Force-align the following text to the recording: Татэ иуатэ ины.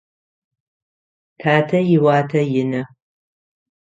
Татэ 1.39 1.79
иуатэ 1.95 2.39
ины. 2.61 2.81